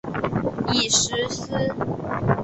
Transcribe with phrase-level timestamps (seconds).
[0.73, 1.45] 已实施。